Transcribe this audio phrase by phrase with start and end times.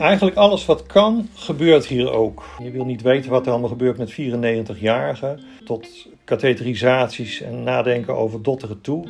[0.00, 2.44] Eigenlijk alles wat kan, gebeurt hier ook.
[2.62, 8.42] Je wil niet weten wat er allemaal gebeurt met 94-jarigen, tot katheterisaties en nadenken over
[8.42, 9.08] dotteren toe.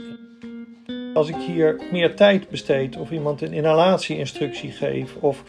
[1.15, 5.43] Als ik hier meer tijd besteed of iemand een inhalatieinstructie geef of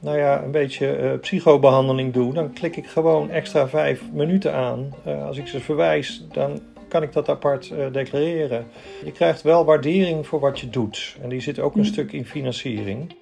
[0.00, 4.94] nou ja, een beetje uh, psychobehandeling doe, dan klik ik gewoon extra vijf minuten aan.
[5.06, 6.60] Uh, als ik ze verwijs, dan
[6.90, 8.66] kan ik dat apart uh, declareren.
[9.04, 12.26] Je krijgt wel waardering voor wat je doet en die zit ook een stuk in
[12.26, 13.14] financiering.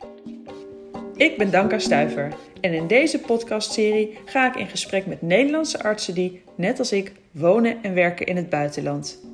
[1.16, 6.14] Ik ben Danka Stuiver en in deze podcastserie ga ik in gesprek met Nederlandse artsen
[6.14, 9.24] die, net als ik, wonen en werken in het buitenland.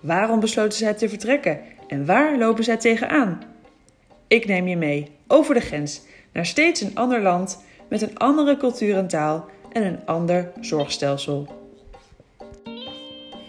[0.00, 3.42] Waarom besloten zij te vertrekken en waar lopen zij tegenaan?
[4.26, 8.56] Ik neem je mee over de grens naar steeds een ander land met een andere
[8.56, 11.61] cultuur en taal en een ander zorgstelsel.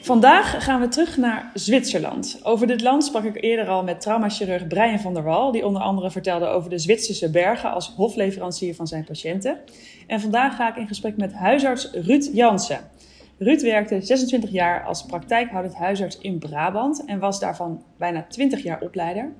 [0.03, 2.39] Vandaag gaan we terug naar Zwitserland.
[2.43, 5.81] Over dit land sprak ik eerder al met traumachirurg Brian van der Wal, die onder
[5.81, 9.57] andere vertelde over de Zwitserse bergen als hofleverancier van zijn patiënten.
[10.07, 12.79] En vandaag ga ik in gesprek met huisarts Ruud Jansen.
[13.37, 18.81] Ruud werkte 26 jaar als praktijkhoudend huisarts in Brabant en was daarvan bijna 20 jaar
[18.81, 19.31] opleider.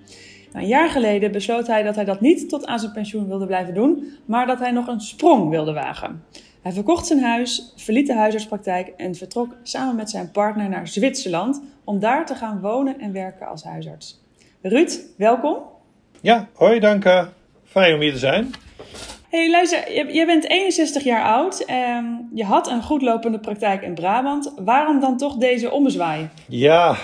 [0.52, 3.46] Nou, een jaar geleden besloot hij dat hij dat niet tot aan zijn pensioen wilde
[3.46, 6.24] blijven doen, maar dat hij nog een sprong wilde wagen.
[6.64, 11.62] Hij verkocht zijn huis, verliet de huisartspraktijk en vertrok samen met zijn partner naar Zwitserland
[11.84, 14.22] om daar te gaan wonen en werken als huisarts.
[14.62, 15.58] Ruud, welkom.
[16.22, 17.34] Ja, hoi Danka.
[17.64, 18.52] Fijn om hier te zijn.
[19.30, 21.60] Hey, luister, je, bent 61 jaar oud.
[21.60, 24.54] en je had een goedlopende praktijk in Brabant.
[24.58, 26.30] Waarom dan toch deze ommezwaai?
[26.48, 26.96] Ja,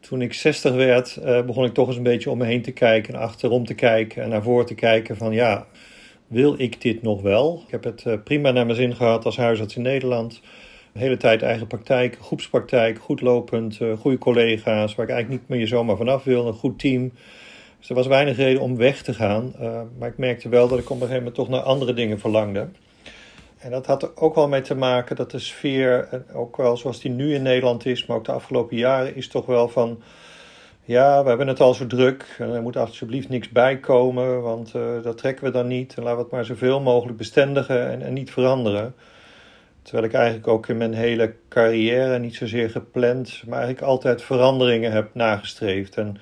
[0.00, 2.72] toen ik 60 werd, eh, begon ik toch eens een beetje om me heen te
[2.72, 5.66] kijken en achterom te kijken en naar voren te kijken van ja,
[6.30, 7.62] wil ik dit nog wel?
[7.64, 10.40] Ik heb het eh, prima naar mijn zin gehad als huisarts in Nederland.
[10.92, 15.58] De hele tijd eigen praktijk, groepspraktijk, goed lopend, uh, goede collega's, waar ik eigenlijk niet
[15.58, 17.12] meer zomaar vanaf wil, een goed team.
[17.78, 19.52] Dus er was weinig reden om weg te gaan.
[19.60, 22.20] Uh, maar ik merkte wel dat ik op een gegeven moment toch naar andere dingen
[22.20, 22.68] verlangde.
[23.58, 27.00] En dat had er ook wel mee te maken dat de sfeer, ook wel zoals
[27.00, 30.02] die nu in Nederland is, maar ook de afgelopen jaren, is toch wel van
[30.90, 32.36] ja, we hebben het al zo druk.
[32.38, 35.94] Er moet alsjeblieft niks bijkomen, want uh, dat trekken we dan niet.
[35.94, 38.94] En laten we het maar zoveel mogelijk bestendigen en, en niet veranderen.
[39.82, 44.92] Terwijl ik eigenlijk ook in mijn hele carrière niet zozeer gepland, maar eigenlijk altijd veranderingen
[44.92, 45.96] heb nagestreefd.
[45.96, 46.16] En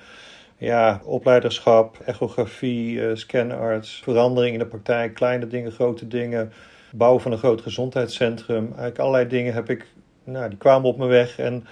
[0.57, 6.51] ja, opleiderschap, echografie, uh, scanarts, verandering in de praktijk, kleine dingen, grote dingen,
[6.91, 8.65] bouw van een groot gezondheidscentrum.
[8.65, 9.85] Eigenlijk allerlei dingen heb ik,
[10.23, 11.65] nou, die kwamen op me weg en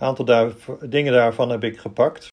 [0.00, 0.52] een aantal
[0.88, 2.28] dingen daarvan heb ik gepakt.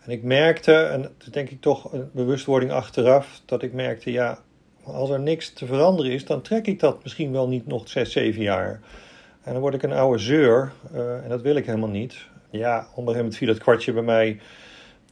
[0.00, 4.38] En ik merkte, en dat denk ik toch een bewustwording achteraf, dat ik merkte, ja,
[4.84, 8.12] als er niks te veranderen is, dan trek ik dat misschien wel niet nog zes,
[8.12, 8.80] zeven jaar.
[9.42, 12.26] En dan word ik een oude zeur, uh, en dat wil ik helemaal niet.
[12.50, 14.40] Ja, op een gegeven moment viel het kwartje bij mij.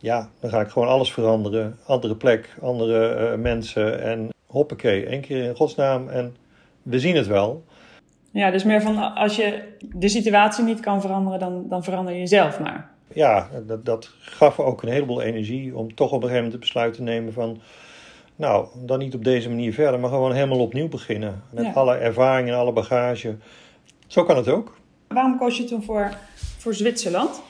[0.01, 1.79] Ja, dan ga ik gewoon alles veranderen.
[1.87, 6.37] Andere plek, andere uh, mensen en hoppakee, één keer in godsnaam en
[6.83, 7.65] we zien het wel.
[8.31, 9.63] Ja, dus meer van als je
[9.95, 12.91] de situatie niet kan veranderen, dan, dan verander je jezelf maar.
[13.13, 16.61] Ja, dat, dat gaf ook een heleboel energie om toch op een gegeven moment het
[16.61, 17.61] besluit te nemen van...
[18.37, 21.43] Nou, dan niet op deze manier verder, maar gewoon helemaal opnieuw beginnen.
[21.51, 23.37] Met alle ervaring en alle bagage.
[24.07, 24.77] Zo kan het ook.
[25.09, 26.17] Waarom koos je toen voor,
[26.59, 27.43] voor Zwitserland?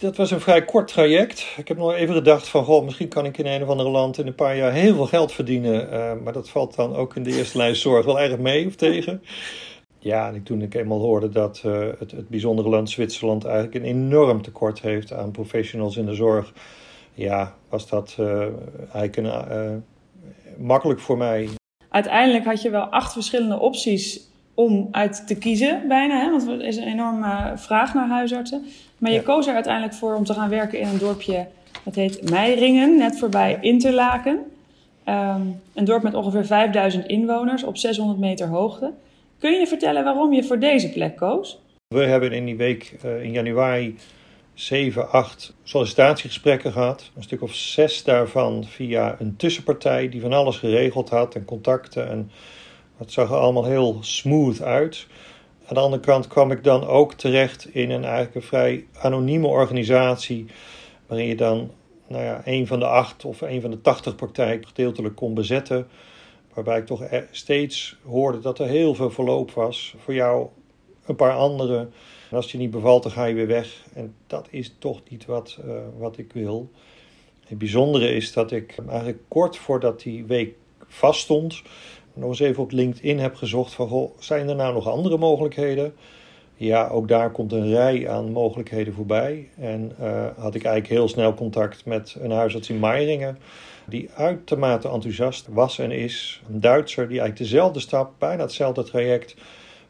[0.00, 1.54] Dat was een vrij kort traject.
[1.56, 4.18] Ik heb nog even gedacht van, goh, misschien kan ik in een of andere land
[4.18, 5.92] in een paar jaar heel veel geld verdienen.
[5.92, 8.74] Uh, maar dat valt dan ook in de eerste lijn zorg wel erg mee of
[8.74, 9.22] tegen.
[9.98, 13.90] Ja, en toen ik eenmaal hoorde dat uh, het, het bijzondere land Zwitserland eigenlijk een
[13.90, 16.52] enorm tekort heeft aan professionals in de zorg,
[17.14, 18.40] ja, was dat uh,
[18.92, 19.76] eigenlijk een, uh,
[20.58, 21.48] makkelijk voor mij.
[21.88, 26.20] Uiteindelijk had je wel acht verschillende opties om uit te kiezen, bijna.
[26.20, 26.30] Hè?
[26.30, 28.66] Want er is een enorme vraag naar huisartsen.
[28.98, 29.22] Maar je ja.
[29.22, 31.46] koos er uiteindelijk voor om te gaan werken in een dorpje,
[31.84, 33.60] dat heet Meiringen, net voorbij ja.
[33.60, 34.38] Interlaken.
[35.08, 38.92] Um, een dorp met ongeveer 5000 inwoners op 600 meter hoogte.
[39.38, 41.60] Kun je vertellen waarom je voor deze plek koos?
[41.88, 43.96] We hebben in die week uh, in januari
[44.54, 47.10] 7, 8 sollicitatiegesprekken gehad.
[47.16, 52.08] Een stuk of zes daarvan via een tussenpartij die van alles geregeld had en contacten.
[52.08, 52.30] En
[52.96, 55.06] het zag er allemaal heel smooth uit.
[55.66, 59.46] Aan de andere kant kwam ik dan ook terecht in een eigenlijk een vrij anonieme
[59.46, 60.46] organisatie.
[61.06, 61.70] Waarin je dan
[62.08, 65.88] nou ja, een van de acht of een van de tachtig praktijken gedeeltelijk kon bezetten.
[66.56, 69.94] Waarbij ik toch steeds hoorde dat er heel veel verloop was.
[69.98, 70.46] Voor jou
[71.06, 71.92] een paar anderen.
[72.30, 73.84] En als je niet bevalt, dan ga je weer weg.
[73.94, 76.70] En dat is toch niet wat, uh, wat ik wil.
[77.46, 80.54] Het bijzondere is dat ik eigenlijk kort voordat die week
[80.86, 81.62] vaststond,
[82.14, 85.94] nog eens even op LinkedIn heb gezocht van, zijn er nou nog andere mogelijkheden?
[86.56, 89.48] Ja, ook daar komt een rij aan mogelijkheden voorbij.
[89.58, 89.92] En
[90.36, 93.38] had ik eigenlijk heel snel contact met een huisarts in Meiringen
[93.86, 96.42] die uitermate enthousiast was en is.
[96.48, 99.36] Een Duitser die eigenlijk dezelfde stap, bijna hetzelfde traject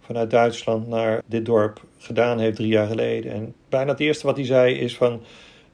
[0.01, 3.33] vanuit Duitsland naar dit dorp gedaan heeft drie jaar geleden.
[3.33, 5.13] En bijna het eerste wat hij zei is van,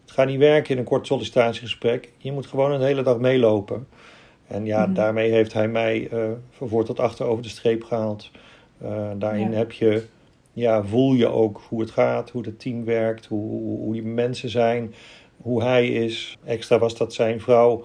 [0.03, 2.13] het gaat niet werken in een kort sollicitatiegesprek.
[2.19, 3.87] Je moet gewoon een hele dag meelopen.
[4.47, 4.95] En ja, mhm.
[4.95, 8.31] daarmee heeft hij mij uh, van voor tot achter over de streep gehaald.
[8.83, 10.05] Uh, daarin heb je,
[10.53, 14.03] ja, voel je ook hoe het gaat, hoe het team werkt, hoe, hoe, hoe je
[14.03, 14.95] mensen zijn
[15.43, 16.39] hoe hij is.
[16.45, 17.85] Extra was dat zijn vrouw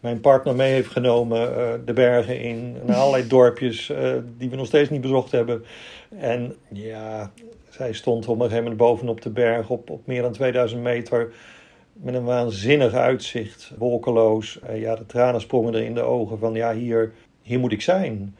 [0.00, 2.76] mijn partner mee heeft genomen uh, de bergen in.
[2.86, 5.64] Naar allerlei dorpjes uh, die we nog steeds niet bezocht hebben.
[6.18, 7.32] En ja,
[7.68, 11.32] zij stond op een gegeven moment bovenop de berg op, op meer dan 2000 meter.
[11.92, 14.58] Met een waanzinnig uitzicht, wolkeloos.
[14.70, 17.82] Uh, ja, de tranen sprongen er in de ogen van ja, hier, hier moet ik
[17.82, 18.36] zijn.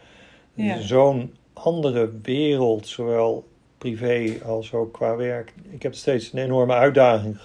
[0.55, 0.81] Ja.
[0.81, 3.49] Zo'n andere wereld, zowel
[3.81, 5.53] privé als ook qua werk.
[5.71, 7.39] Ik heb het steeds een enorme uitdaging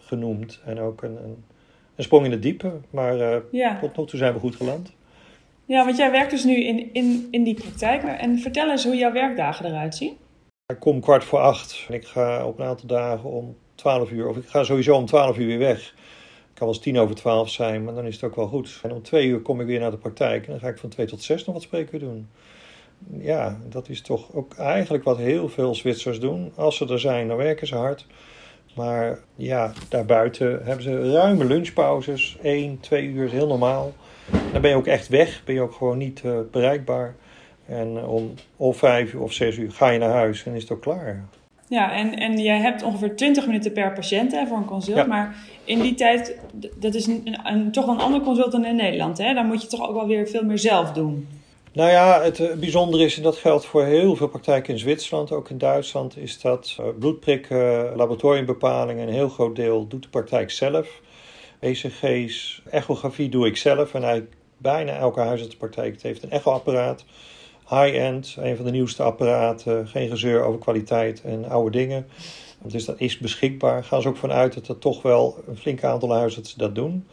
[0.00, 1.44] genoemd en ook een, een,
[1.96, 2.72] een, sprong in het diepe.
[2.90, 3.16] Maar
[3.52, 4.92] uh, tot nog toe zijn we goed geland.
[5.64, 8.02] Ja, want jij werkt dus nu in, in, in die praktijk.
[8.02, 10.16] En vertel eens hoe jouw werkdagen eruit zien.
[10.66, 14.28] Ik kom kwart voor acht en ik ga op een aantal dagen om twaalf uur,
[14.28, 15.78] of ik ga sowieso om twaalf uur weer weg.
[15.78, 18.80] Het kan wel eens tien over twaalf zijn, maar dan is het ook wel goed.
[18.82, 20.88] En om twee uur kom ik weer naar de praktijk en dan ga ik van
[20.88, 22.28] twee tot zes nog wat spreken doen
[23.18, 26.52] ja, dat is toch ook eigenlijk wat heel veel Zwitsers doen.
[26.54, 28.06] Als ze er zijn, dan werken ze hard.
[28.74, 32.36] Maar ja, daarbuiten hebben ze ruime lunchpauzes.
[32.42, 33.92] 1, 2 uur is heel normaal.
[34.52, 37.14] Dan ben je ook echt weg, ben je ook gewoon niet uh, bereikbaar.
[37.66, 40.62] En uh, om of 5 uur of 6 uur ga je naar huis en is
[40.62, 41.24] het ook klaar.
[41.68, 45.06] Ja, en, en jij hebt ongeveer 20 minuten per patiënt hè, voor een consult.
[45.06, 46.38] Maar in die tijd,
[46.76, 49.18] dat is een, een, toch een ander consult dan in Nederland.
[49.18, 49.34] Hè?
[49.34, 51.28] Dan moet je toch ook wel weer veel meer zelf doen.
[51.72, 55.32] Nou ja, het eh, bijzondere is, en dat geldt voor heel veel praktijken in Zwitserland,
[55.32, 60.50] ook in Duitsland, is dat uh, bloedprikken, laboratoriumbepalingen, een heel groot deel doet de praktijk
[60.50, 61.00] zelf.
[61.60, 67.04] ECG's, echografie doe ik zelf en eigenlijk bijna elke huisartspraktijk heeft een echoapparaat.
[67.68, 72.06] High-end, een van de nieuwste apparaten, geen gezeur over kwaliteit en oude dingen.
[72.62, 73.84] Dus dat is beschikbaar.
[73.84, 77.06] Gaan ze ook vanuit dat er toch wel een flink aantal huisartsen dat doen.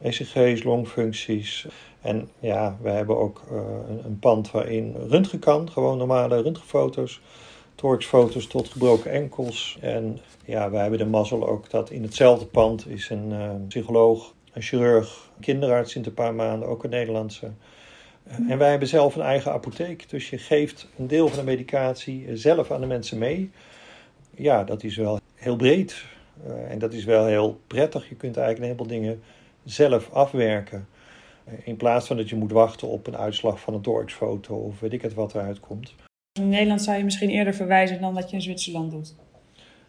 [0.00, 1.66] ECG's, longfuncties.
[2.02, 3.60] En ja, we hebben ook uh,
[4.04, 7.20] een, pand waarin röntgen kan, gewoon normale röntgenfoto's.
[7.74, 9.78] Torxfoto's tot gebroken enkels.
[9.80, 14.34] En ja, wij hebben de mazzel ook dat in hetzelfde pand is een uh, psycholoog,
[14.52, 17.50] een chirurg, een kinderarts in een paar maanden, ook een Nederlandse.
[18.26, 20.10] Uh, en wij hebben zelf een eigen apotheek.
[20.10, 23.50] Dus je geeft een deel van de medicatie zelf aan de mensen mee.
[24.34, 26.04] Ja, dat is wel heel breed.
[26.68, 28.08] en dat is wel heel prettig.
[28.08, 29.22] Je kunt eigenlijk een heleboel dingen
[29.64, 30.86] zelf afwerken.
[31.64, 34.92] In plaats van dat je moet wachten op een uitslag van een thoraxfoto of weet
[34.92, 35.94] ik het wat eruit komt.
[36.32, 39.14] In Nederland zou je misschien eerder verwijzen dan dat je in Zwitserland doet.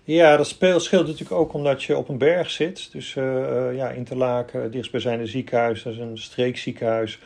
[0.03, 2.91] Ja, dat scheelt natuurlijk ook omdat je op een berg zit.
[2.91, 7.19] Dus uh, ja, Interlaken, dichtstbijzijnde ziekenhuis, dat is een streekziekenhuis.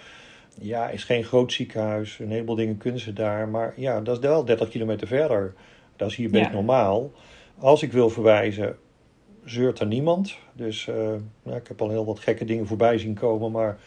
[0.62, 2.20] Ja, is geen groot ziekenhuis.
[2.20, 3.48] Een heleboel dingen kunnen ze daar.
[3.48, 5.54] Maar ja, dat is wel 30 kilometer verder.
[5.96, 7.12] Dat is hier best normaal.
[7.58, 8.78] Als ik wil verwijzen,
[9.46, 10.38] zeurt er niemand.
[10.54, 13.52] Dus uh, ik heb al heel wat gekke dingen voorbij zien komen.
[13.52, 13.78] Maar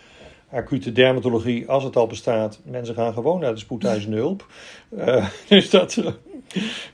[0.52, 4.47] acute dermatologie, als het al bestaat, mensen gaan gewoon naar de spoedeisende hulp.
[4.91, 5.97] Uh, dus dat.
[5.97, 6.06] Uh,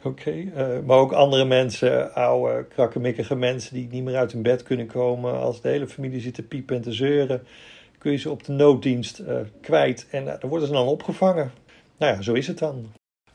[0.03, 0.49] Oké.
[0.53, 0.81] Okay.
[0.87, 5.41] maar ook andere mensen, oude, krakkemikkige mensen die niet meer uit hun bed kunnen komen.
[5.41, 7.47] Als de hele familie zit te piepen en te zeuren,
[7.99, 9.23] kun je ze op de nooddienst
[9.61, 10.07] kwijt.
[10.11, 11.52] En dan worden ze dan opgevangen.
[11.99, 12.87] Nou ja, zo is het dan.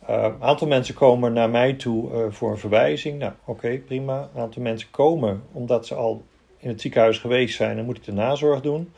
[0.05, 3.19] Een aantal mensen komen naar mij toe voor een verwijzing.
[3.19, 4.29] Nou, oké, prima.
[4.35, 6.23] Een aantal mensen komen omdat ze al
[6.57, 7.75] in het ziekenhuis geweest zijn.
[7.75, 8.91] Dan moet ik de nazorg doen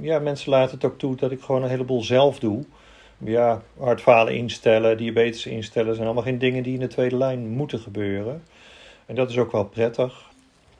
[0.00, 2.64] ja, mensen laten het ook toe dat ik gewoon een heleboel zelf doe.
[3.18, 7.78] Ja, hartfalen instellen, diabetes instellen, zijn allemaal geen dingen die in de tweede lijn moeten
[7.78, 8.42] gebeuren.
[9.06, 10.30] En dat is ook wel prettig.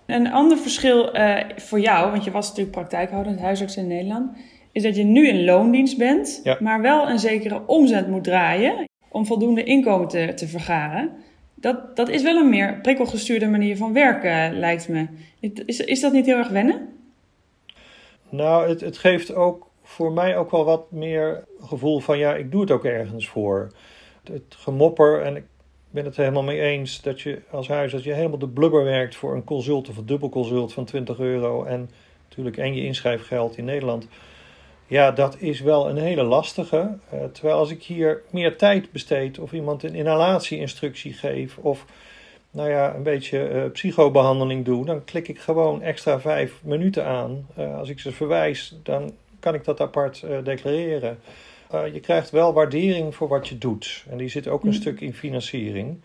[0.06, 4.36] Een ander verschil uh, voor jou, want je was natuurlijk praktijkhoudend huisarts in Nederland,
[4.72, 6.56] is dat je nu in loondienst bent, ja.
[6.60, 11.10] maar wel een zekere omzet moet draaien om voldoende inkomen te, te vergaren.
[11.54, 15.06] Dat, dat is wel een meer prikkelgestuurde manier van werken, lijkt me.
[15.40, 16.88] Is, is dat niet heel erg wennen?
[18.28, 22.50] Nou, het, het geeft ook voor mij ook wel wat meer gevoel van ja, ik
[22.50, 23.73] doe het ook ergens voor.
[24.25, 25.45] Het gemopper, en ik
[25.90, 29.14] ben het helemaal mee eens dat je als huis dat je helemaal de blubber werkt
[29.14, 31.90] voor een consult of een dubbelconsult van 20 euro en
[32.28, 34.09] natuurlijk en je inschrijfgeld in Nederland.
[34.87, 36.99] Ja, dat is wel een hele lastige.
[37.14, 41.85] Uh, terwijl als ik hier meer tijd besteed of iemand een inhalatieinstructie geef of
[42.56, 47.46] nou ja, een beetje uh, psychobehandeling doe, dan klik ik gewoon extra vijf minuten aan.
[47.58, 51.18] Uh, als ik ze verwijs, dan kan ik dat apart uh, declareren.
[51.92, 54.04] je krijgt wel waardering voor wat je doet.
[54.10, 54.75] En die zit ook een mm.
[54.75, 56.02] stuk in financiering.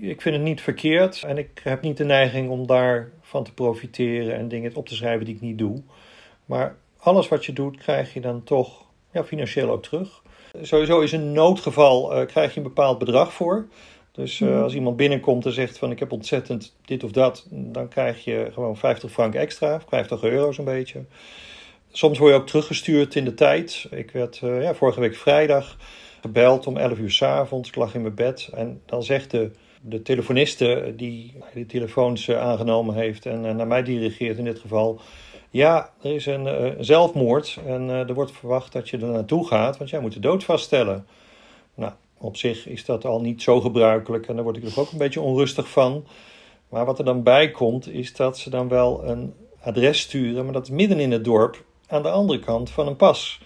[0.00, 4.36] ik vind het niet verkeerd en ik heb niet de neiging om daarvan te profiteren
[4.36, 5.82] en dingen op te schrijven die ik niet doe.
[6.44, 10.22] Maar alles wat je doet, krijg je dan toch ja, financieel ook terug.
[10.60, 13.66] Sowieso is een noodgeval, krijg je een bepaald bedrag voor.
[14.12, 17.88] Dus uh, als iemand binnenkomt en zegt van ik heb ontzettend dit of dat, dan
[17.88, 21.04] krijg je gewoon 50 frank extra, 50 euro zo'n beetje.
[21.92, 23.86] Soms word je ook teruggestuurd in de tijd.
[23.90, 25.76] Ik werd uh, ja, vorige week vrijdag
[26.20, 27.68] gebeld om 11 uur s avonds.
[27.68, 29.50] Ik lag in mijn bed en dan zegt de,
[29.80, 35.00] de telefoniste die de telefoons aangenomen heeft en naar mij dirigeert in dit geval
[35.50, 39.90] ja, er is een zelfmoord en er wordt verwacht dat je er naartoe gaat, want
[39.90, 41.06] jij moet de dood vaststellen.
[42.22, 44.98] Op zich is dat al niet zo gebruikelijk en daar word ik er ook een
[44.98, 46.04] beetje onrustig van.
[46.68, 50.52] Maar wat er dan bij komt, is dat ze dan wel een adres sturen, maar
[50.52, 53.40] dat is midden in het dorp, aan de andere kant van een pas.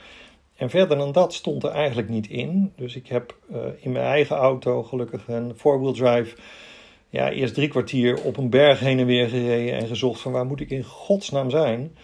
[0.57, 2.73] En verder dan dat stond er eigenlijk niet in.
[2.77, 6.37] Dus ik heb uh, in mijn eigen auto gelukkig een four-wheel drive
[7.09, 10.47] ja, eerst drie kwartier op een berg heen en weer gereden en gezocht van waar
[10.47, 11.97] moet ik in godsnaam zijn.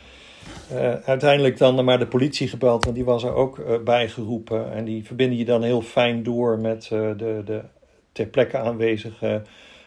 [0.73, 4.73] Uh, uiteindelijk dan maar de politie gebeld, want die was er ook uh, bij geroepen.
[4.73, 7.61] En die verbinden je dan heel fijn door met uh, de, de
[8.13, 9.43] ter plekke aanwezige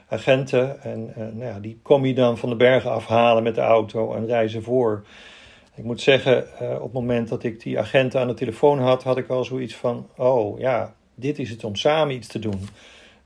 [0.08, 0.82] agenten.
[0.82, 4.26] En nou ja, die kom je dan van de bergen afhalen met de auto en
[4.26, 5.06] reizen voor.
[5.76, 9.18] Ik moet zeggen, op het moment dat ik die agenten aan de telefoon had, had
[9.18, 12.70] ik al zoiets van: oh ja, dit is het om samen iets te doen.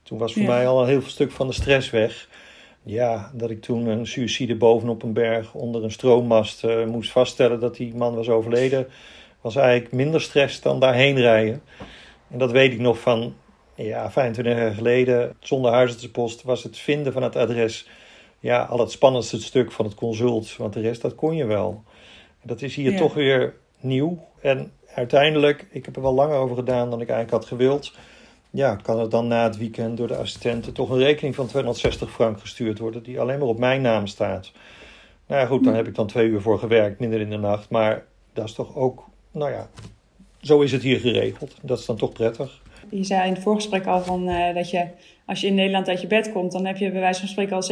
[0.04, 2.28] Toen was voor mij al een heel stuk van de stress weg.
[2.84, 7.60] Ja, dat ik toen een suïcide bovenop een berg onder een stroommast uh, moest vaststellen
[7.60, 8.88] dat die man was overleden,
[9.42, 11.62] was eigenlijk minder stress dan daarheen rijden.
[12.28, 13.36] En dat weet ik nog van,
[13.76, 17.88] ja, 25 jaar geleden, zonder huisartsenpost, was het vinden van het adres
[18.40, 20.56] ja, al het spannendste stuk van het consult.
[20.58, 21.84] Want de rest, dat kon je wel.
[22.44, 24.28] Dat is hier toch weer nieuw.
[24.42, 27.94] En uiteindelijk, ik heb er wel langer over gedaan dan ik eigenlijk had gewild
[28.50, 32.12] ja, kan er dan na het weekend door de assistenten toch een rekening van 260
[32.12, 34.52] frank gestuurd worden, die alleen maar op mijn naam staat.
[35.28, 37.70] Nou ja, goed, dan heb ik dan twee uur voor gewerkt, minder in de nacht.
[37.70, 39.70] Maar dat is toch ook, nou ja,
[40.42, 41.56] zo is het hier geregeld.
[41.62, 42.62] Dat is dan toch prettig.
[42.90, 44.88] Je zei in het voorgesprek al van, uh, dat je,
[45.26, 47.56] als je in Nederland uit je bed komt, dan heb je bij wijze van spreken
[47.56, 47.72] al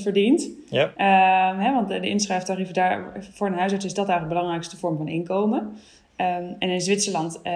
[0.00, 0.50] 70% verdiend.
[0.70, 0.84] Ja.
[0.84, 4.96] Uh, hè, want de inschrijftarieven daar, voor een huisarts is dat eigenlijk de belangrijkste vorm
[4.96, 5.72] van inkomen.
[6.16, 7.52] Uh, en in Zwitserland eh,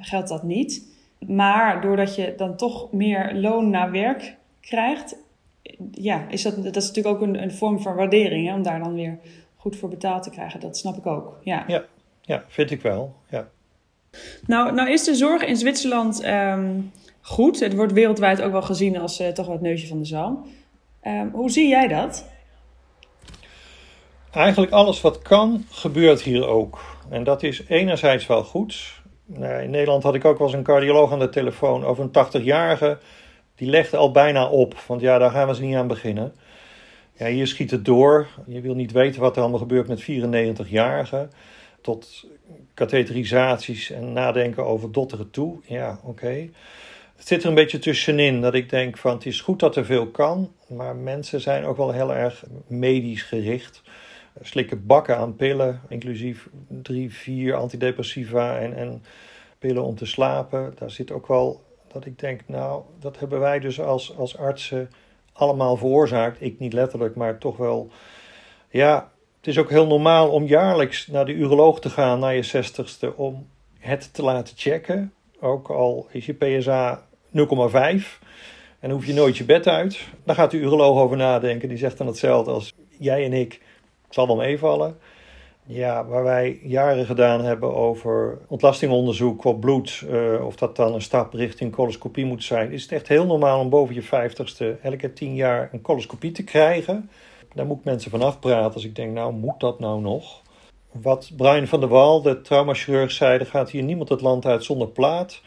[0.00, 0.89] geldt dat niet.
[1.26, 5.16] Maar doordat je dan toch meer loon naar werk krijgt,
[5.92, 8.78] ja, is dat, dat is natuurlijk ook een, een vorm van waardering, hè, om daar
[8.78, 9.18] dan weer
[9.56, 10.60] goed voor betaald te krijgen.
[10.60, 11.38] Dat snap ik ook.
[11.42, 11.84] Ja, ja,
[12.20, 13.14] ja vind ik wel.
[13.30, 13.48] Ja.
[14.46, 17.60] Nou, nou is de zorg in Zwitserland um, goed.
[17.60, 20.46] Het wordt wereldwijd ook wel gezien als uh, toch wel het neusje van de zalm.
[21.06, 22.28] Um, hoe zie jij dat?
[24.32, 26.80] Eigenlijk alles wat kan, gebeurt hier ook.
[27.08, 28.99] En dat is enerzijds wel goed.
[29.34, 32.26] Nou, in Nederland had ik ook wel eens een cardioloog aan de telefoon over een
[32.26, 32.98] 80-jarige.
[33.54, 36.34] Die legde al bijna op, want ja, daar gaan we ze niet aan beginnen.
[37.12, 38.26] Ja, hier schiet het door.
[38.46, 41.30] Je wil niet weten wat er allemaal gebeurt met 94-jarigen.
[41.80, 42.26] Tot
[42.74, 45.58] katheterisaties en nadenken over dotteren toe.
[45.64, 46.48] Ja, oké.
[47.16, 49.84] Het zit er een beetje tussenin dat ik denk van het is goed dat er
[49.84, 50.52] veel kan.
[50.66, 53.82] Maar mensen zijn ook wel heel erg medisch gericht
[54.40, 59.02] slikken bakken aan pillen, inclusief drie, vier antidepressiva en, en
[59.58, 60.74] pillen om te slapen.
[60.78, 64.90] Daar zit ook wel dat ik denk, nou, dat hebben wij dus als, als artsen
[65.32, 66.42] allemaal veroorzaakt.
[66.42, 67.90] Ik niet letterlijk, maar toch wel.
[68.70, 72.42] Ja, het is ook heel normaal om jaarlijks naar de uroloog te gaan, naar je
[72.42, 73.46] zestigste, om
[73.78, 75.12] het te laten checken.
[75.40, 77.06] Ook al is je PSA
[77.36, 78.18] 0,5
[78.80, 80.08] en hoef je nooit je bed uit.
[80.24, 81.68] Dan gaat de uroloog over nadenken.
[81.68, 83.60] Die zegt dan hetzelfde als jij en ik
[84.10, 84.98] zal wel meevallen.
[85.66, 91.02] Ja, waar wij jaren gedaan hebben over ontlastingonderzoek op bloed, uh, of dat dan een
[91.02, 95.12] stap richting coloscopie moet zijn, is het echt heel normaal om boven je vijftigste elke
[95.12, 97.10] tien jaar een coloscopie te krijgen.
[97.54, 100.42] Daar moet ik mensen van afpraten als ik denk, nou moet dat nou nog?
[100.92, 104.64] Wat Brian van der Wal, de traumachirurg, zei, er gaat hier niemand het land uit
[104.64, 105.42] zonder plaat.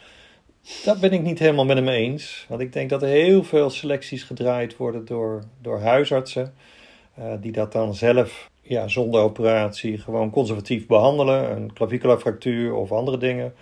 [0.84, 2.46] Dat ben ik niet helemaal met hem eens.
[2.50, 6.54] Want ik denk dat er heel veel selecties gedraaid worden door, door huisartsen.
[7.20, 13.18] Uh, die dat dan zelf ja, zonder operatie gewoon conservatief behandelen, een clavicularfractuur of andere
[13.18, 13.54] dingen.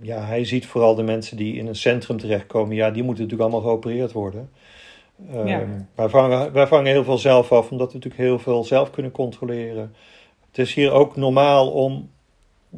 [0.00, 3.50] Ja, hij ziet vooral de mensen die in een centrum terechtkomen, ja, die moeten natuurlijk
[3.50, 4.50] allemaal geopereerd worden.
[5.34, 8.90] Um, wij, vangen, wij vangen heel veel zelf af, omdat we natuurlijk heel veel zelf
[8.90, 9.94] kunnen controleren.
[10.46, 12.10] Het is hier ook normaal om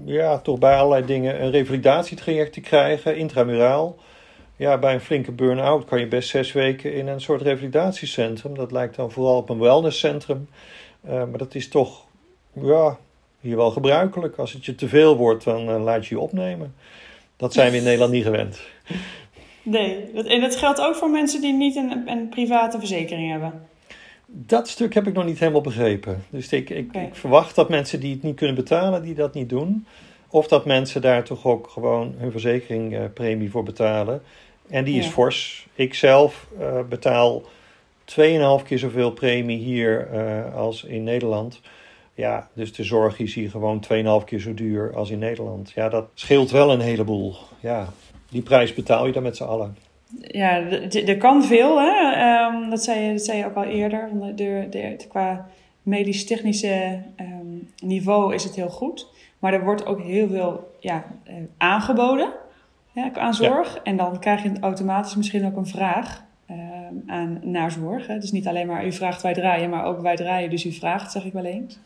[0.05, 3.97] ja, toch bij allerlei dingen een revalidatietraject te krijgen, intramuraal.
[4.57, 8.55] Ja, bij een flinke burn-out kan je best zes weken in een soort revalidatiecentrum.
[8.55, 10.49] Dat lijkt dan vooral op een wellnesscentrum.
[11.07, 12.05] Uh, maar dat is toch
[12.53, 12.99] ja,
[13.41, 14.37] hier wel gebruikelijk.
[14.37, 16.75] Als het je te veel wordt, dan uh, laat je je opnemen.
[17.37, 18.61] Dat zijn we in Nederland niet gewend.
[19.63, 23.67] Nee, en dat geldt ook voor mensen die niet een, een private verzekering hebben.
[24.27, 26.25] Dat stuk heb ik nog niet helemaal begrepen.
[26.31, 29.49] Dus ik, ik, ik, verwacht dat mensen die het niet kunnen betalen, die dat niet
[29.49, 29.87] doen.
[30.29, 34.23] Of dat mensen daar toch ook gewoon hun verzekeringpremie voor betalen.
[34.69, 35.67] En die is fors.
[35.75, 37.43] Ik zelf uh, betaal
[38.61, 41.61] 2,5 keer zoveel premie hier uh, als in Nederland.
[42.15, 43.85] Ja, dus de zorg is hier gewoon
[44.21, 45.71] 2,5 keer zo duur als in Nederland.
[45.71, 47.35] Ja, dat scheelt wel een heleboel.
[47.61, 47.89] Ja,
[48.31, 49.77] die prijs betaal je dan met z'n allen.
[50.21, 50.71] Ja,
[51.07, 52.47] er kan veel, hè?
[52.47, 54.09] Um, dat, zei je, dat zei je ook al eerder.
[54.35, 55.49] De, de, qua
[55.83, 59.09] medisch-technische um, niveau is het heel goed.
[59.39, 62.33] Maar er wordt ook heel veel ja, uh, aangeboden
[62.93, 63.75] ja, aan zorg.
[63.75, 63.83] Ja.
[63.83, 66.25] En dan krijg je automatisch misschien ook een vraag
[67.07, 68.07] aan, naar zorg.
[68.07, 68.19] Hè.
[68.19, 71.13] Dus niet alleen maar u vraagt, wij draaien, maar ook wij draaien, dus u vraagt,
[71.13, 71.79] zeg ik wel eens.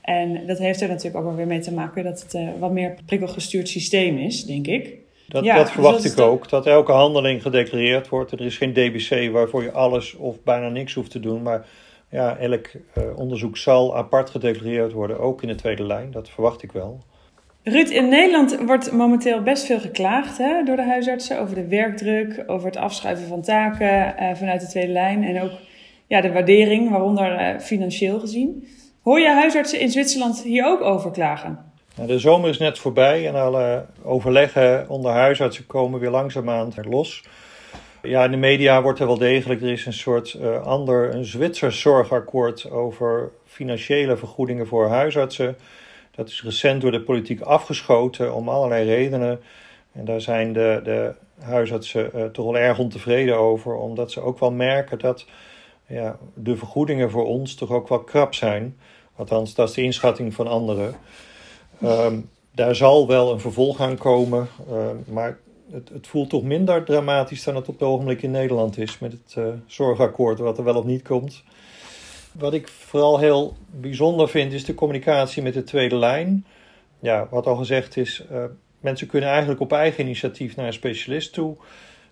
[0.00, 2.72] En dat heeft er natuurlijk ook wel weer mee te maken dat het uh, wat
[2.72, 4.94] meer prikkelgestuurd systeem is, denk ik.
[5.28, 8.32] Dat, ja, dat verwacht dus dat ik ook, dat elke handeling gedeclareerd wordt.
[8.32, 11.66] Er is geen DBC waarvoor je alles of bijna niks hoeft te doen, maar
[12.10, 16.10] ja, elk uh, onderzoek zal apart gedeclareerd worden, ook in de tweede lijn.
[16.10, 17.00] Dat verwacht ik wel.
[17.62, 22.44] Ruud, in Nederland wordt momenteel best veel geklaagd hè, door de huisartsen over de werkdruk,
[22.46, 25.52] over het afschuiven van taken uh, vanuit de tweede lijn en ook
[26.06, 28.68] ja, de waardering, waaronder uh, financieel gezien.
[29.02, 31.58] Hoor je huisartsen in Zwitserland hier ook over klagen?
[32.06, 37.22] De zomer is net voorbij en alle overleggen onder huisartsen komen weer langzaamaan los.
[38.02, 41.24] Ja, in de media wordt er wel degelijk, er is een soort uh, ander, een
[41.24, 45.56] Zwitsers zorgakkoord over financiële vergoedingen voor huisartsen.
[46.18, 49.40] Dat is recent door de politiek afgeschoten om allerlei redenen.
[49.92, 54.38] En daar zijn de, de huisartsen uh, toch wel erg ontevreden over, omdat ze ook
[54.38, 55.26] wel merken dat
[55.86, 58.76] ja, de vergoedingen voor ons toch ook wel krap zijn.
[59.16, 60.94] Althans, dat is de inschatting van anderen.
[61.82, 65.38] Um, daar zal wel een vervolg aan komen, uh, maar
[65.70, 69.12] het, het, voelt toch minder dramatisch dan het op het ogenblik in Nederland is met
[69.12, 71.42] het uh, zorgakkoord, wat er wel of niet komt.
[72.38, 76.46] Wat ik vooral heel bijzonder vind, is de communicatie met de tweede lijn.
[77.00, 78.44] Ja, wat al gezegd is, uh,
[78.80, 81.56] mensen kunnen eigenlijk op eigen initiatief naar een specialist toe.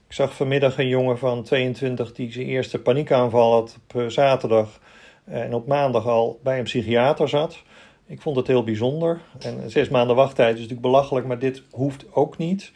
[0.07, 4.81] Ik zag vanmiddag een jongen van 22 die zijn eerste paniekaanval had op zaterdag
[5.25, 7.62] en op maandag al bij een psychiater zat.
[8.07, 9.21] Ik vond het heel bijzonder.
[9.39, 12.73] En zes maanden wachttijd is natuurlijk belachelijk, maar dit hoeft ook niet.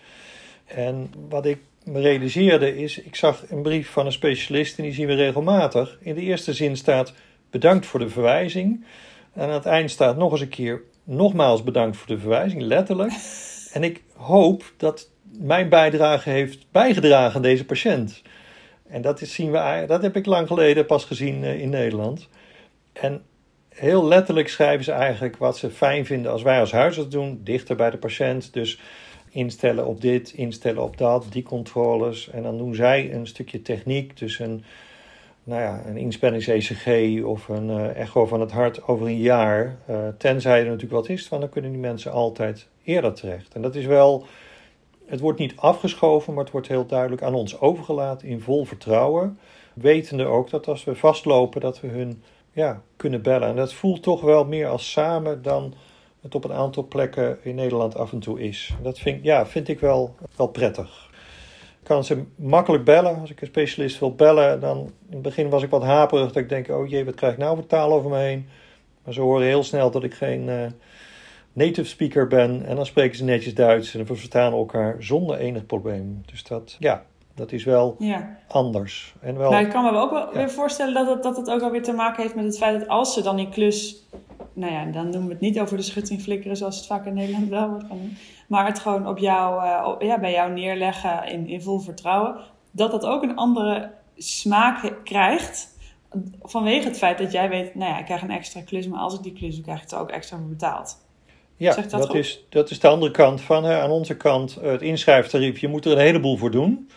[0.64, 4.92] En wat ik me realiseerde is, ik zag een brief van een specialist en die
[4.92, 5.98] zien we regelmatig.
[6.00, 7.12] In de eerste zin staat
[7.50, 8.84] bedankt voor de verwijzing.
[9.32, 13.12] En aan het eind staat nog eens een keer nogmaals bedankt voor de verwijzing, letterlijk.
[13.72, 18.22] En ik hoop dat mijn bijdrage heeft bijgedragen aan deze patiënt.
[18.88, 22.28] En dat, is, zien we, dat heb ik lang geleden pas gezien eh, in Nederland.
[22.92, 23.22] En
[23.68, 27.76] heel letterlijk schrijven ze eigenlijk wat ze fijn vinden als wij als huisarts doen, dichter
[27.76, 28.52] bij de patiënt.
[28.52, 28.80] Dus
[29.30, 32.30] instellen op dit, instellen op dat, die controles.
[32.30, 34.64] En dan doen zij een stukje techniek, dus een,
[35.44, 39.76] nou ja, een inspannings-ECG of een uh, echo van het hart over een jaar.
[39.90, 43.55] Uh, tenzij er natuurlijk wat is, want dan kunnen die mensen altijd eerder terecht.
[43.55, 44.26] En dat is wel,
[45.07, 49.38] het wordt niet afgeschoven, maar het wordt heel duidelijk aan ons overgelaten in vol vertrouwen.
[49.74, 52.22] Wetende ook dat als we vastlopen, dat we hun
[52.53, 53.48] ja, kunnen bellen.
[53.48, 55.74] En dat voelt toch wel meer als samen dan
[56.20, 58.74] het op een aantal plekken in Nederland af en toe is.
[58.83, 61.09] Dat vind, ja, vind ik wel, wel prettig.
[61.82, 63.20] Kan ze makkelijk bellen.
[63.20, 66.26] Als ik een specialist wil bellen, dan in het begin was ik wat haperig.
[66.26, 68.48] Dat ik denk, oh jee, wat krijg ik nou voor taal over me heen?
[69.04, 70.66] Maar ze horen heel snel dat ik geen uh,
[71.52, 72.66] native speaker ben.
[72.66, 76.22] En dan spreken ze netjes Duits en we verstaan elkaar zonder enig probleem.
[76.26, 78.38] Dus dat, ja, dat is wel ja.
[78.48, 79.14] anders.
[79.20, 81.60] En wel, nou, ik kan me ook wel weer voorstellen dat het, dat het ook
[81.60, 84.06] wel weer te maken heeft met het feit dat als ze dan die klus...
[84.60, 87.14] Nou ja, dan doen we het niet over de schutting flikkeren zoals het vaak in
[87.14, 88.18] Nederland wel wordt genoemd.
[88.46, 92.36] Maar het gewoon op jou, uh, op, ja, bij jou neerleggen in, in vol vertrouwen.
[92.70, 95.68] Dat dat ook een andere smaak krijgt.
[96.42, 98.86] Vanwege het feit dat jij weet, nou ja, ik krijg een extra klus.
[98.86, 100.96] Maar als ik die klus doe, krijg ik er ook extra voor betaald.
[101.56, 103.64] Ja, dat, dat is, dat is de andere kant van.
[103.64, 103.80] Hè.
[103.80, 105.58] Aan onze kant het inschrijftarief.
[105.58, 106.90] Je moet er een heleboel voor doen.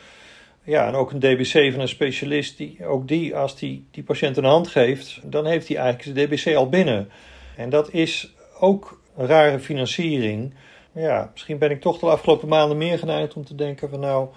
[0.64, 4.38] Ja, en ook een DBC van een specialist, die, ook die, als die die patiënt
[4.38, 7.10] een hand geeft, dan heeft hij eigenlijk zijn DBC al binnen.
[7.58, 10.54] En dat is ook een rare financiering.
[10.92, 14.28] Ja, misschien ben ik toch de afgelopen maanden meer geneigd om te denken van nou,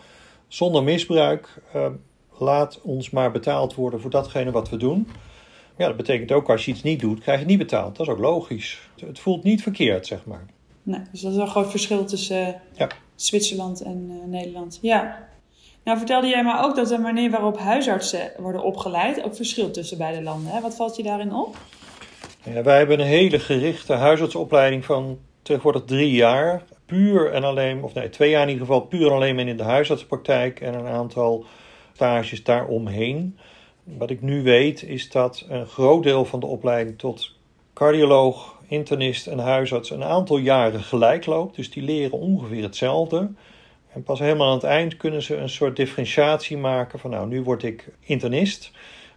[0.49, 1.87] zonder misbruik, uh,
[2.39, 5.09] laat ons maar betaald worden voor datgene wat we doen.
[5.77, 7.97] Ja, dat betekent ook als je iets niet doet, krijg je het niet betaald.
[7.97, 8.89] Dat is ook logisch.
[9.01, 10.47] Het voelt niet verkeerd, zeg maar.
[10.83, 12.89] Nee, dus dat is een groot verschil tussen uh, ja.
[13.15, 14.79] Zwitserland en uh, Nederland.
[14.83, 15.29] Ja,
[15.85, 19.99] nou vertelde jij maar ook dat de manier waarop huisartsen worden opgeleid ook verschilt tussen
[19.99, 20.53] beide landen.
[20.53, 20.61] Hè?
[20.61, 21.57] Wat valt je daarin op?
[22.55, 26.63] Ja, wij hebben een hele gerichte huisartsopleiding van tegenwoordig drie jaar.
[26.87, 29.63] puur en alleen, of nee, twee jaar in ieder geval puur en alleen in de
[29.63, 31.45] huisartspraktijk en een aantal
[31.93, 33.39] stages daaromheen.
[33.85, 37.35] Wat ik nu weet is dat een groot deel van de opleiding tot
[37.75, 41.57] cardioloog, internist en huisarts een aantal jaren gelijk loopt.
[41.57, 43.31] Dus die leren ongeveer hetzelfde.
[43.93, 47.43] En pas helemaal aan het eind kunnen ze een soort differentiatie maken van nou, nu
[47.43, 48.71] word ik internist,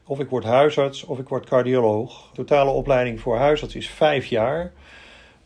[0.09, 2.29] of ik word huisarts, of ik word cardioloog.
[2.29, 4.73] De totale opleiding voor huisarts is vijf jaar.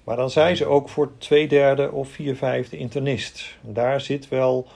[0.03, 3.57] Maar dan zijn ze ook voor twee derde of vier vijfde internist.
[3.61, 4.67] daar zit wel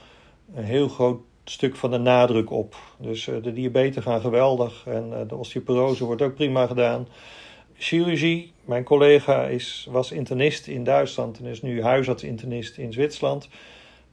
[0.54, 2.76] een heel groot stuk van de nadruk op.
[2.98, 7.08] Dus uh, de diabetes gaan geweldig en uh, de osteoporose wordt ook prima gedaan.
[7.74, 13.48] Chirurgie, mijn collega is, was internist in Duitsland en is nu huisarts-internist in Zwitserland.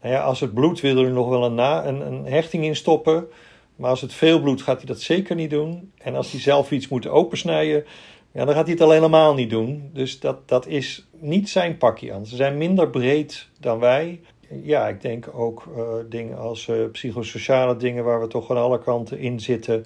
[0.02, 2.76] Nou ja, als het bloed wil er nog wel een, na, een, een hechting in
[2.76, 3.28] stoppen.
[3.76, 5.92] Maar als het veel bloed gaat hij dat zeker niet doen.
[5.98, 7.86] En als hij zelf iets moet opensnijden,
[8.32, 9.90] ja, dan gaat hij het al helemaal niet doen.
[9.94, 12.26] Dus dat, dat is niet zijn pakje aan.
[12.26, 14.20] Ze zijn minder breed dan wij.
[14.64, 18.80] Ja, ik denk ook uh, dingen als uh, psychosociale dingen waar we toch aan alle
[18.80, 19.86] kanten in zitten.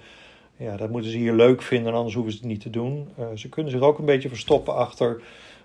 [0.58, 3.10] Ja, dat moeten ze hier leuk vinden, anders hoeven ze het niet te doen.
[3.20, 5.22] Uh, ze kunnen zich ook een beetje verstoppen achter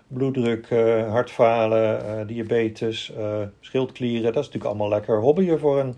[0.07, 0.69] bloeddruk,
[1.09, 3.11] hartfalen, diabetes,
[3.59, 4.23] schildklieren.
[4.23, 5.95] Dat is natuurlijk allemaal lekker hobbyen voor een.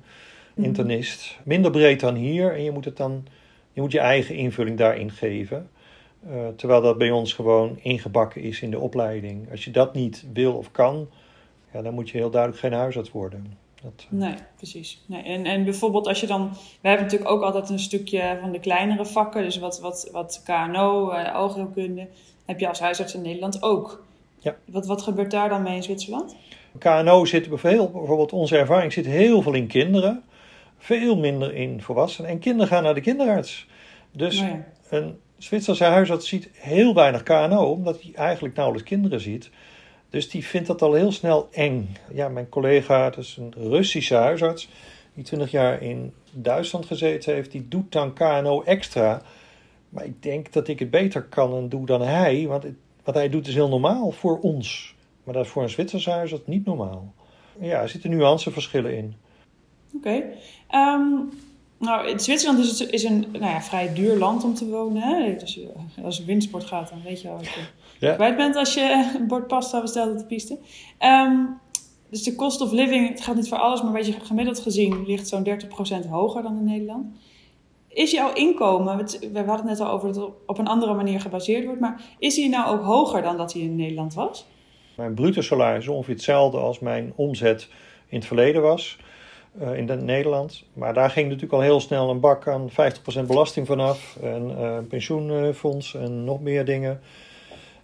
[0.58, 1.38] Internist.
[1.43, 3.26] Minder breed dan hier en je moet, het dan,
[3.74, 5.70] je, moet je eigen invulling daarin geven.
[6.30, 9.52] Uh, terwijl dat bij ons gewoon ingebakken is in de opleiding.
[9.52, 11.10] Als je dat niet wil of kan,
[11.74, 13.58] ja, dan moet je heel duidelijk geen huisarts worden.
[13.82, 14.20] Dat, uh...
[14.20, 15.04] Nee, precies.
[15.06, 15.24] Nee.
[15.24, 16.50] En, en bijvoorbeeld als je dan...
[16.82, 19.43] We hebben natuurlijk ook altijd een stukje van de kleinere vakken.
[19.43, 22.08] Dus wat, wat, wat KNO, uh, eh, oogheelkunde,
[22.46, 24.04] heb je als huisarts in Nederland ook.
[24.39, 24.56] Ja.
[24.65, 26.36] Wat, wat gebeurt daar dan mee in Zwitserland?
[26.78, 30.24] KNO zit bijvoorbeeld onze ervaring zit heel veel in kinderen.
[30.77, 32.29] Veel minder in volwassenen.
[32.29, 33.67] En kinderen gaan naar de kinderarts.
[34.11, 34.47] Dus oh
[34.89, 39.49] een Zwitserse huisarts ziet heel weinig KNO, omdat hij eigenlijk nauwelijks kinderen ziet.
[40.09, 41.95] Dus die vindt dat al heel snel eng.
[42.13, 44.69] Ja, mijn collega, dat is een Russische huisarts,
[45.13, 49.21] die 20 jaar in Duitsland gezeten heeft, die doet dan KNO extra.
[49.89, 52.65] Maar ik denk dat ik het beter kan en doe dan hij, want
[53.03, 54.95] wat hij doet is heel normaal voor ons.
[55.23, 57.13] Maar dat is voor een Zwitserse huisarts niet normaal.
[57.59, 59.15] Ja, er zitten nuanceverschillen in.
[59.95, 60.07] Oké.
[60.07, 60.23] Okay.
[60.67, 61.12] Ehm,
[61.77, 65.01] nou, in Zwitserland is, is een nou ja, vrij duur land om te wonen.
[65.01, 65.34] Hè?
[65.34, 65.69] Dus als je
[66.03, 67.62] als windsport gaat, dan weet je al dat je
[67.99, 68.13] ja.
[68.13, 70.58] kwijt bent als je een bord pasta bestelt op de piste.
[70.99, 71.60] Um,
[72.10, 75.06] dus de cost of living, het gaat niet voor alles, maar weet je, gemiddeld gezien
[75.06, 75.47] ligt zo'n
[76.06, 77.06] 30% hoger dan in Nederland.
[77.88, 81.21] Is jouw inkomen, we hadden het net al over dat het op een andere manier
[81.21, 84.45] gebaseerd wordt, maar is die nou ook hoger dan dat hij in Nederland was?
[84.95, 87.69] Mijn bruto salaris is ongeveer hetzelfde als mijn omzet
[88.08, 88.97] in het verleden was.
[89.62, 90.63] Uh, in Nederland.
[90.74, 92.74] Maar daar ging natuurlijk al heel snel een bak aan 50%
[93.28, 94.17] belasting vanaf.
[94.22, 97.00] En een pensioenfonds en nog meer dingen.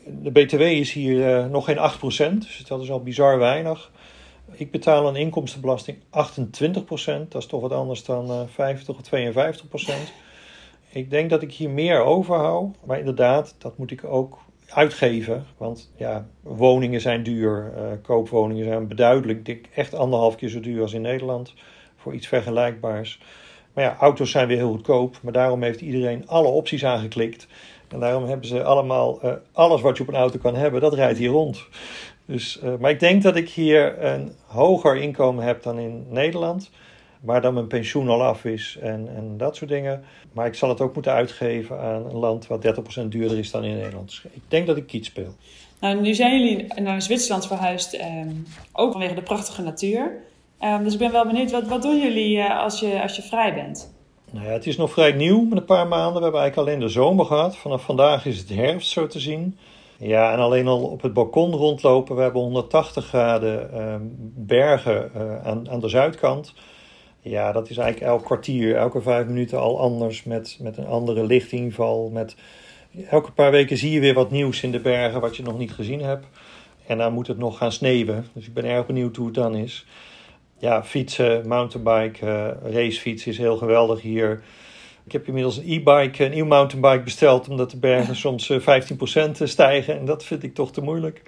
[0.06, 3.92] De BTW is hier uh, nog geen 8%, dus dat is al bizar weinig.
[4.52, 6.02] Ik betaal een inkomstenbelasting 28%.
[7.30, 9.02] Dat is toch wat anders dan 50 of
[9.86, 9.94] 52%.
[10.90, 12.76] Ik denk dat ik hier meer overhoud.
[12.84, 14.38] Maar inderdaad, dat moet ik ook
[14.74, 15.46] uitgeven.
[15.58, 17.74] Want ja, woningen zijn duur.
[17.78, 21.54] Uh, koopwoningen zijn beduidelijk dik, echt anderhalf keer zo duur als in Nederland.
[21.96, 23.20] Voor iets vergelijkbaars.
[23.74, 25.20] Maar ja, auto's zijn weer heel goedkoop.
[25.22, 27.48] Maar daarom heeft iedereen alle opties aangeklikt.
[27.88, 30.94] En daarom hebben ze allemaal, uh, alles wat je op een auto kan hebben, dat
[30.94, 31.68] rijdt hier rond.
[32.26, 36.70] Dus, uh, maar ik denk dat ik hier een hoger inkomen heb dan in Nederland
[37.24, 40.04] waar dan mijn pensioen al af is en, en dat soort dingen.
[40.34, 42.66] Maar ik zal het ook moeten uitgeven aan een land wat
[43.02, 44.10] 30% duurder is dan in Nederland.
[44.10, 45.36] Dus ik denk dat ik kiet speel.
[45.80, 48.08] Nou, nu zijn jullie naar Zwitserland verhuisd, eh,
[48.72, 50.12] ook vanwege de prachtige natuur.
[50.58, 53.22] Eh, dus ik ben wel benieuwd, wat, wat doen jullie eh, als, je, als je
[53.22, 53.94] vrij bent?
[54.32, 56.16] Nou ja, het is nog vrij nieuw met een paar maanden.
[56.16, 57.56] We hebben eigenlijk alleen de zomer gehad.
[57.56, 59.58] Vanaf vandaag is het herfst zo te zien.
[59.98, 62.16] Ja, en alleen al op het balkon rondlopen.
[62.16, 64.02] We hebben 180 graden ehm,
[64.36, 66.54] bergen uh, aan, aan de zuidkant.
[67.24, 70.24] Ja, dat is eigenlijk elk kwartier, elke vijf minuten al anders.
[70.24, 72.10] Met, met een andere lichtinval.
[72.10, 72.36] Met,
[73.10, 75.72] elke paar weken zie je weer wat nieuws in de bergen wat je nog niet
[75.72, 76.26] gezien hebt.
[76.88, 78.26] En dan moet het nog gaan sneeuwen.
[78.34, 79.86] Dus ik ben erg benieuwd hoe het dan is.
[80.60, 84.44] Ja, fietsen, mountainbike, uh, racefiets is heel geweldig hier.
[85.06, 89.32] Ik heb inmiddels een e-bike, een nieuw mountainbike besteld, omdat de bergen soms 15% eh,
[89.32, 90.00] stijgen.
[90.00, 91.22] En dat vind ik toch te moeilijk.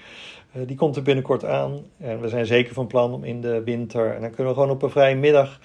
[0.56, 1.80] Uh, die komt er binnenkort aan.
[1.98, 4.14] En we zijn zeker van plan om in de winter.
[4.14, 5.60] En dan kunnen we gewoon op een vrije middag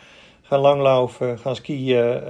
[0.51, 2.23] gaan langlaufen, gaan skiën.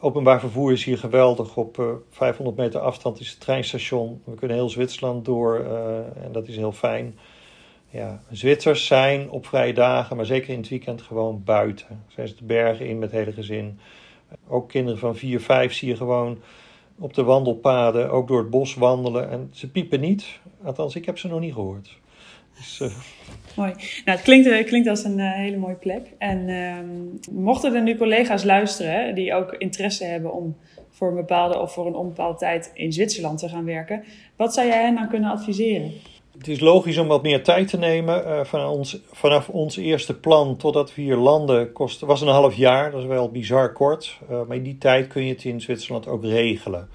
[0.00, 1.56] Openbaar vervoer is hier geweldig.
[1.56, 4.22] Op 500 meter afstand is het treinstation.
[4.24, 5.58] We kunnen heel Zwitserland door
[6.22, 7.18] en dat is heel fijn.
[7.90, 12.04] Ja, Zwitsers zijn op vrije dagen, maar zeker in het weekend, gewoon buiten.
[12.08, 13.78] Zijn ze de bergen in met het hele gezin.
[14.48, 16.38] Ook kinderen van 4, 5 zie je gewoon
[16.98, 19.30] op de wandelpaden, ook door het bos wandelen.
[19.30, 20.40] En ze piepen niet.
[20.64, 21.98] Althans, ik heb ze nog niet gehoord.
[22.56, 22.82] Dus.
[23.54, 23.72] Mooi.
[24.04, 26.06] Nou, het klinkt, het klinkt als een uh, hele mooie plek.
[26.18, 30.56] En ehm, mochten er nu collega's luisteren die ook interesse hebben om
[30.90, 34.04] voor een bepaalde of voor een onbepaalde tijd in Zwitserland te gaan werken,
[34.36, 35.92] wat zou jij hen dan kunnen adviseren?
[36.38, 38.24] Het is logisch om wat meer tijd te nemen.
[38.26, 42.54] Uh, van ons, vanaf ons eerste plan totdat we hier landen kost, was een half
[42.54, 42.90] jaar.
[42.90, 44.18] Dat is wel bizar kort.
[44.28, 46.88] Maar in die tijd kun je het in Zwitserland ook regelen.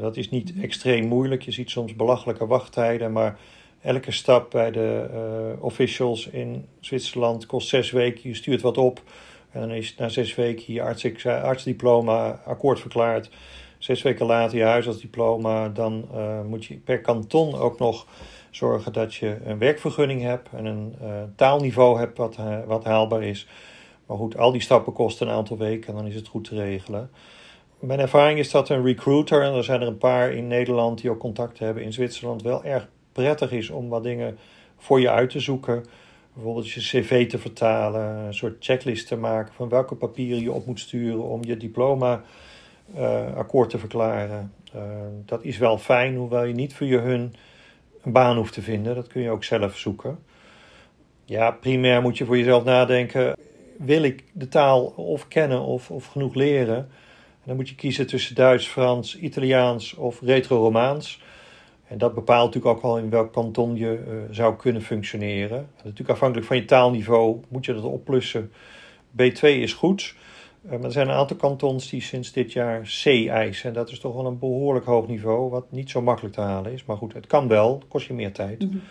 [0.00, 1.42] Dat is niet extreem moeilijk.
[1.42, 3.12] Je ziet soms belachelijke wachttijden.
[3.12, 3.38] Maar
[3.82, 8.28] elke stap bij de officials in Zwitserland kost zes weken.
[8.28, 9.02] Je stuurt wat op.
[9.50, 13.30] En dan is na zes weken je arts, artsdiploma akkoord verklaard.
[13.78, 15.68] Zes weken later je huisartsdiploma.
[15.68, 16.08] Dan
[16.46, 18.06] moet je per kanton ook nog
[18.50, 22.36] zorgen dat je een werkvergunning hebt en een uh, taalniveau hebt wat,
[22.66, 23.46] wat haalbaar is.
[24.06, 26.54] Maar goed, al die stappen kosten een aantal weken en dan is het goed te
[26.54, 27.10] regelen.
[27.78, 31.10] Mijn ervaring is dat een recruiter, en er zijn er een paar in Nederland die
[31.10, 34.38] ook contact hebben in Zwitserland, wel erg prettig is om wat dingen
[34.76, 35.84] voor je uit te zoeken.
[36.32, 40.66] Bijvoorbeeld je cv te vertalen, een soort checklist te maken van welke papieren je op
[40.66, 42.22] moet sturen om je diploma
[42.96, 44.52] uh, akkoord te verklaren.
[45.24, 47.34] dat is wel fijn, hoewel je niet voor je hun
[48.02, 48.94] een baan hoeft te vinden.
[48.94, 50.18] Dat kun je ook zelf zoeken.
[51.24, 53.36] Ja, primair moet je voor jezelf nadenken.
[53.78, 56.76] Wil ik de taal of kennen of, of genoeg leren?
[56.76, 61.20] En dan moet je kiezen tussen Duits, Frans, Italiaans of retro-Romaans.
[61.88, 65.58] En dat bepaalt natuurlijk ook al in welk kanton je uh, zou kunnen functioneren.
[65.58, 68.52] En natuurlijk afhankelijk van je taalniveau moet je dat oplussen.
[69.10, 70.14] B2 is goed.
[70.64, 73.68] Uh, maar er zijn een aantal kantons die sinds dit jaar C eisen.
[73.68, 76.72] En dat is toch wel een behoorlijk hoog niveau, wat niet zo makkelijk te halen
[76.72, 76.84] is.
[76.84, 78.62] Maar goed, het kan wel, kost je meer tijd.
[78.62, 78.82] Mm -hmm.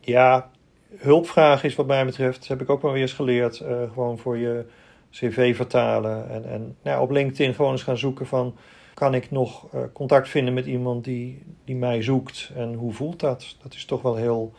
[0.00, 0.50] Ja,
[0.96, 3.60] hulpvraag is wat mij betreft, heb ik ook wel weer eens geleerd.
[3.60, 4.64] Uh, gewoon voor je
[5.10, 6.30] cv vertalen.
[6.30, 8.54] En, en nou, op LinkedIn gewoon eens gaan zoeken van...
[8.96, 12.50] kan ik nog uh, contact vinden met iemand die, die mij zoekt?
[12.54, 13.56] En hoe voelt dat?
[13.62, 14.52] Dat is toch wel heel,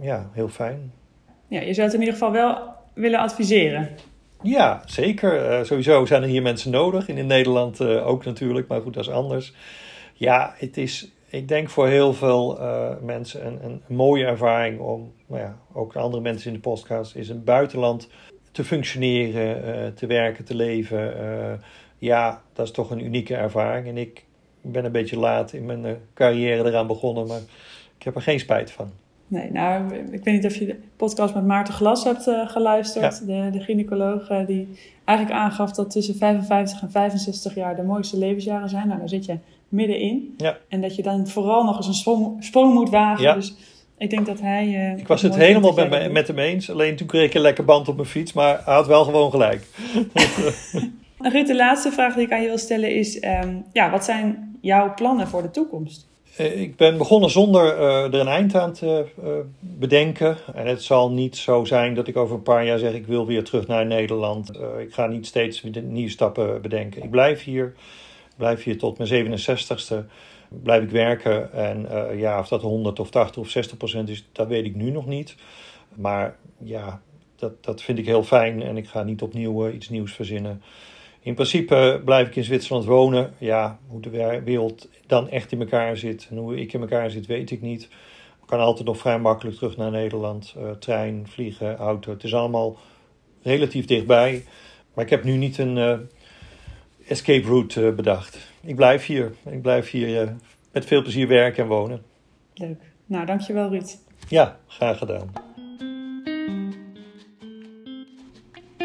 [0.00, 0.92] ja, heel fijn.
[1.48, 2.58] Ja, je zou het in ieder geval wel
[2.94, 3.88] willen adviseren.
[4.42, 5.50] Ja, zeker.
[5.50, 7.08] Uh, sowieso zijn er hier mensen nodig.
[7.08, 9.54] En in Nederland uh, ook natuurlijk, maar goed, dat is anders.
[10.14, 15.12] Ja, het is, ik denk voor heel veel uh, mensen een, een, mooie ervaring om,
[15.26, 18.08] nou ja, ook andere mensen in de podcast, is een buitenland
[18.52, 21.14] te functioneren, te werken, te leven.
[21.98, 23.86] Ja, dat is toch een unieke ervaring.
[23.86, 24.24] En ik
[24.60, 27.40] ben een beetje laat in mijn carrière eraan begonnen, maar
[27.98, 28.90] ik heb er geen spijt van.
[29.28, 33.22] Nee, nou, ik weet niet of je de podcast met Maarten Glas hebt uh, geluisterd.
[33.26, 33.44] Ja.
[33.44, 38.18] De, de gynaecoloog uh, die eigenlijk aangaf dat tussen 55 en 65 jaar de mooiste
[38.18, 38.86] levensjaren zijn.
[38.86, 40.34] Nou, daar zit je middenin.
[40.36, 40.58] Ja.
[40.68, 43.22] En dat je dan vooral nog eens een sprong, sprong moet wagen.
[43.22, 43.34] Ja.
[43.34, 43.54] Dus
[43.98, 44.66] ik denk dat hij...
[44.66, 46.70] Uh, ik was het helemaal met, me, met hem eens.
[46.70, 48.32] Alleen toen kreeg ik een lekker band op mijn fiets.
[48.32, 49.66] Maar hij had wel gewoon gelijk.
[51.30, 53.24] Ruud, de laatste vraag die ik aan je wil stellen is...
[53.24, 56.06] Um, ja, wat zijn jouw plannen voor de toekomst?
[56.36, 60.36] Ik ben begonnen zonder uh, er een eind aan te uh, bedenken.
[60.54, 63.26] En het zal niet zo zijn dat ik over een paar jaar zeg: ik wil
[63.26, 64.50] weer terug naar Nederland.
[64.78, 67.02] Ik ga niet steeds nieuwe stappen bedenken.
[67.02, 67.74] Ik blijf hier.
[68.36, 69.94] Blijf hier tot mijn 67ste.
[70.48, 71.52] Blijf ik werken.
[71.52, 74.90] En ja, of dat 100 of 80 of 60 procent is, dat weet ik nu
[74.90, 75.34] nog niet.
[75.94, 77.00] Maar ja,
[77.36, 78.62] dat, dat vind ik heel fijn.
[78.62, 80.62] En ik ga niet opnieuw iets nieuws verzinnen.
[81.26, 83.34] In principe blijf ik in Zwitserland wonen.
[83.38, 87.26] Ja, hoe de wereld dan echt in elkaar zit en hoe ik in elkaar zit,
[87.26, 87.82] weet ik niet.
[87.82, 90.54] Ik kan altijd nog vrij makkelijk terug naar Nederland.
[90.58, 92.12] Uh, trein, vliegen, auto.
[92.12, 92.76] Het is allemaal
[93.42, 94.44] relatief dichtbij.
[94.94, 95.98] Maar ik heb nu niet een uh,
[97.06, 98.50] escape route uh, bedacht.
[98.60, 99.32] Ik blijf hier.
[99.44, 100.36] Ik blijf hier
[100.72, 102.02] met veel plezier werken en wonen.
[102.54, 102.80] Leuk.
[103.06, 103.98] Nou, dankjewel Ruud.
[104.28, 105.32] Ja, graag gedaan.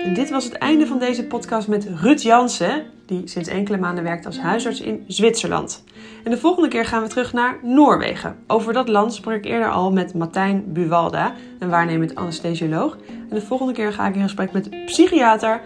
[0.10, 4.26] Dit was het einde van deze podcast met Ruud Jansen, die sinds enkele maanden werkt
[4.26, 5.84] als huisarts in Zwitserland.
[6.24, 8.36] En de volgende keer gaan we terug naar Noorwegen.
[8.48, 12.98] Over dat land sprak ik eerder al met Martijn Buwalda, een waarnemend anesthesioloog.
[13.30, 15.62] En de volgende keer ga ik in gesprek met psychiater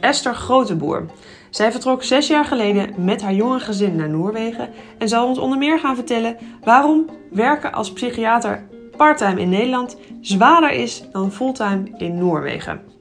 [0.00, 1.06] Esther Groteboer.
[1.50, 4.68] Zij vertrok zes jaar geleden met haar jonge gezin naar Noorwegen
[4.98, 10.70] en zal ons onder meer gaan vertellen waarom werken als psychiater parttime in Nederland zwaarder
[10.70, 12.95] is dan fulltime in Noorwegen.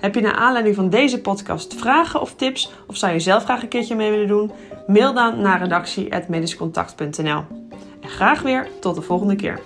[0.00, 3.62] Heb je naar aanleiding van deze podcast vragen of tips of zou je zelf graag
[3.62, 4.50] een keertje mee willen doen?
[4.86, 7.44] Mail dan naar redactie.medischcontact.nl.
[8.00, 9.60] En graag weer tot de volgende keer.